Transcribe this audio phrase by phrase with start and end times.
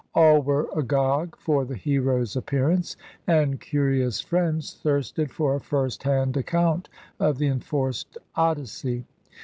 [0.15, 6.35] All were agog for the hero's appearance, and curious friends thirsted for a first hand
[6.35, 6.89] account
[7.19, 9.05] of the enforced Odyssey.